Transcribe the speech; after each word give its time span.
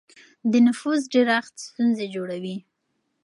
د 0.51 0.53
نفوس 0.65 1.01
ډېرښت 1.13 1.55
ستونزې 1.67 2.05
جوړوي. 2.15 2.55